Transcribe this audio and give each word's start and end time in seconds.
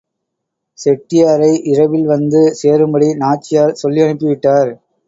செட்டியாரை 0.79 1.51
இரவில் 1.65 2.07
வந்து 2.07 2.41
சேரும்படி 2.61 3.09
நாச்சியார் 3.17 3.79
சொல்லியனுப்பி 3.81 4.27
விட்டார். 4.27 4.71